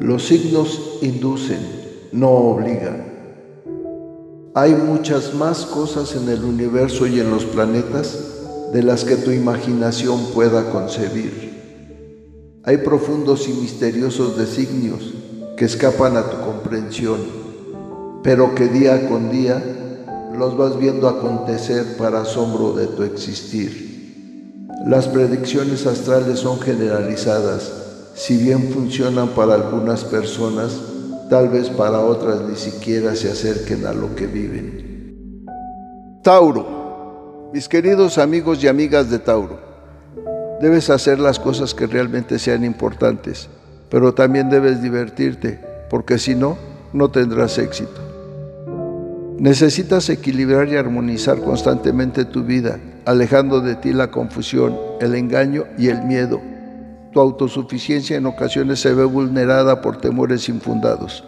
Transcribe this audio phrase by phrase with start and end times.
[0.00, 1.58] Los signos inducen,
[2.12, 3.04] no obligan.
[4.54, 8.16] Hay muchas más cosas en el universo y en los planetas
[8.72, 12.60] de las que tu imaginación pueda concebir.
[12.62, 15.14] Hay profundos y misteriosos designios
[15.56, 17.18] que escapan a tu comprensión,
[18.22, 19.60] pero que día con día
[20.38, 24.66] los vas viendo acontecer para asombro de tu existir.
[24.86, 27.87] Las predicciones astrales son generalizadas,
[28.18, 30.78] si bien funcionan para algunas personas,
[31.30, 35.46] tal vez para otras ni siquiera se acerquen a lo que viven.
[36.22, 36.78] Tauro
[37.50, 39.58] mis queridos amigos y amigas de Tauro,
[40.60, 43.48] debes hacer las cosas que realmente sean importantes,
[43.88, 46.58] pero también debes divertirte, porque si no,
[46.92, 48.02] no tendrás éxito.
[49.38, 55.88] Necesitas equilibrar y armonizar constantemente tu vida, alejando de ti la confusión, el engaño y
[55.88, 56.42] el miedo.
[57.12, 61.24] Tu autosuficiencia en ocasiones se ve vulnerada por temores infundados.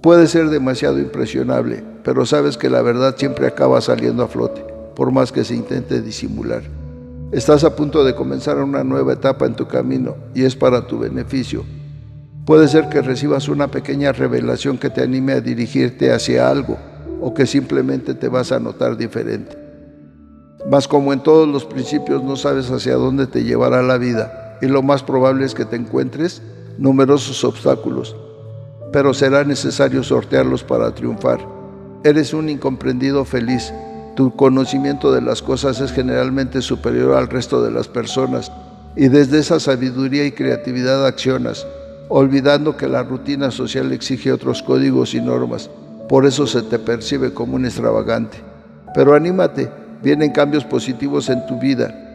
[0.00, 4.64] Puede ser demasiado impresionable, pero sabes que la verdad siempre acaba saliendo a flote
[4.98, 6.62] por más que se intente disimular.
[7.30, 10.98] Estás a punto de comenzar una nueva etapa en tu camino y es para tu
[10.98, 11.64] beneficio.
[12.46, 16.78] Puede ser que recibas una pequeña revelación que te anime a dirigirte hacia algo
[17.20, 19.56] o que simplemente te vas a notar diferente.
[20.68, 24.66] Mas como en todos los principios no sabes hacia dónde te llevará la vida y
[24.66, 26.42] lo más probable es que te encuentres
[26.78, 28.16] numerosos obstáculos,
[28.92, 31.40] pero será necesario sortearlos para triunfar.
[32.04, 33.72] Eres un incomprendido feliz
[34.18, 38.50] tu conocimiento de las cosas es generalmente superior al resto de las personas
[38.96, 41.64] y desde esa sabiduría y creatividad accionas,
[42.08, 45.70] olvidando que la rutina social exige otros códigos y normas.
[46.08, 48.38] Por eso se te percibe como un extravagante.
[48.92, 49.70] Pero anímate,
[50.02, 52.07] vienen cambios positivos en tu vida.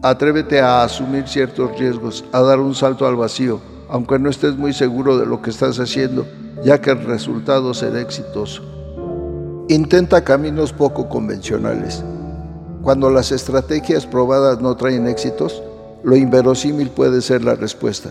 [0.00, 4.72] Atrévete a asumir ciertos riesgos, a dar un salto al vacío, aunque no estés muy
[4.72, 6.24] seguro de lo que estás haciendo,
[6.62, 8.62] ya que el resultado será exitoso.
[9.68, 12.04] Intenta caminos poco convencionales.
[12.80, 15.64] Cuando las estrategias probadas no traen éxitos,
[16.04, 18.10] lo inverosímil puede ser la respuesta.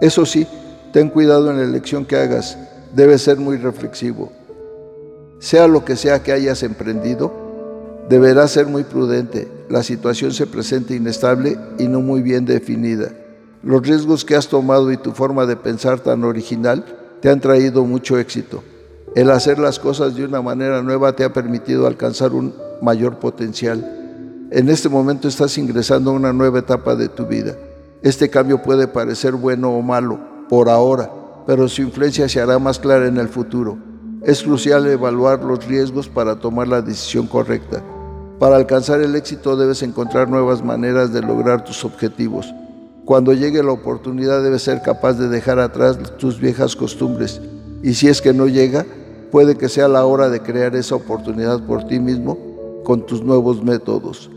[0.00, 0.44] Eso sí,
[0.92, 2.58] ten cuidado en la elección que hagas,
[2.94, 4.32] debes ser muy reflexivo.
[5.38, 7.32] Sea lo que sea que hayas emprendido,
[8.08, 9.48] deberás ser muy prudente.
[9.68, 13.12] La situación se presenta inestable y no muy bien definida.
[13.62, 16.84] Los riesgos que has tomado y tu forma de pensar tan original
[17.20, 18.62] te han traído mucho éxito.
[19.14, 24.48] El hacer las cosas de una manera nueva te ha permitido alcanzar un mayor potencial.
[24.50, 27.56] En este momento estás ingresando a una nueva etapa de tu vida.
[28.02, 31.10] Este cambio puede parecer bueno o malo por ahora,
[31.46, 33.91] pero su influencia se hará más clara en el futuro.
[34.24, 37.82] Es crucial evaluar los riesgos para tomar la decisión correcta.
[38.38, 42.54] Para alcanzar el éxito debes encontrar nuevas maneras de lograr tus objetivos.
[43.04, 47.40] Cuando llegue la oportunidad debes ser capaz de dejar atrás tus viejas costumbres
[47.82, 48.86] y si es que no llega,
[49.32, 52.38] puede que sea la hora de crear esa oportunidad por ti mismo
[52.84, 54.30] con tus nuevos métodos.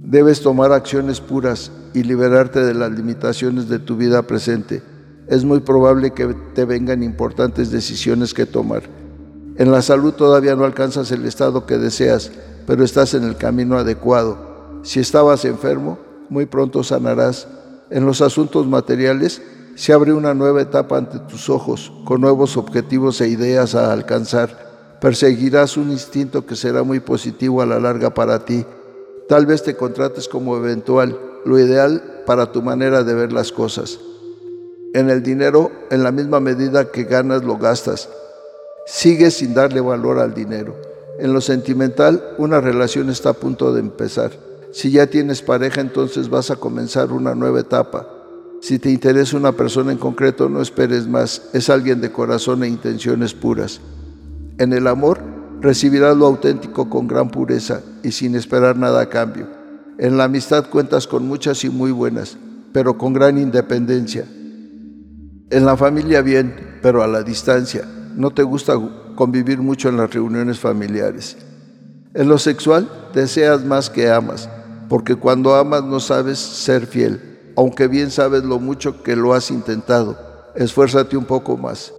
[0.00, 4.82] Debes tomar acciones puras y liberarte de las limitaciones de tu vida presente.
[5.26, 8.82] Es muy probable que te vengan importantes decisiones que tomar.
[9.56, 12.30] En la salud todavía no alcanzas el estado que deseas,
[12.66, 14.80] pero estás en el camino adecuado.
[14.82, 15.98] Si estabas enfermo,
[16.28, 17.46] muy pronto sanarás.
[17.90, 19.40] En los asuntos materiales,
[19.76, 24.98] se abre una nueva etapa ante tus ojos, con nuevos objetivos e ideas a alcanzar.
[25.00, 28.64] Perseguirás un instinto que será muy positivo a la larga para ti.
[29.28, 33.98] Tal vez te contrates como eventual, lo ideal para tu manera de ver las cosas.
[34.94, 38.08] En el dinero, en la misma medida que ganas, lo gastas.
[38.86, 40.76] Sigues sin darle valor al dinero.
[41.18, 44.30] En lo sentimental, una relación está a punto de empezar.
[44.70, 48.08] Si ya tienes pareja, entonces vas a comenzar una nueva etapa.
[48.60, 52.68] Si te interesa una persona en concreto, no esperes más, es alguien de corazón e
[52.68, 53.80] intenciones puras.
[54.58, 55.18] En el amor,
[55.60, 59.48] recibirás lo auténtico con gran pureza y sin esperar nada a cambio.
[59.98, 62.36] En la amistad cuentas con muchas y muy buenas,
[62.72, 64.24] pero con gran independencia.
[65.50, 67.84] En la familia bien, pero a la distancia.
[68.14, 68.74] No te gusta
[69.14, 71.36] convivir mucho en las reuniones familiares.
[72.14, 74.48] En lo sexual, deseas más que amas,
[74.88, 79.50] porque cuando amas no sabes ser fiel aunque bien sabes lo mucho que lo has
[79.50, 80.18] intentado.
[80.54, 81.92] Esfuérzate un poco más.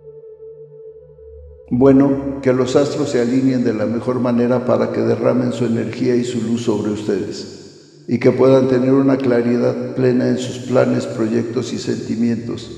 [1.70, 6.16] Bueno, que los astros se alineen de la mejor manera para que derramen su energía
[6.16, 11.08] y su luz sobre ustedes y que puedan tener una claridad plena en sus planes,
[11.08, 12.70] proyectos y sentimientos.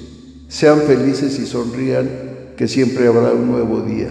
[0.47, 2.09] Sean felices y sonrían,
[2.55, 4.09] que siempre habrá un nuevo día.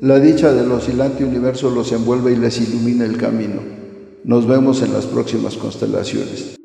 [0.00, 3.60] La dicha del oscilante universo los envuelve y les ilumina el camino.
[4.24, 6.56] Nos vemos en las próximas constelaciones.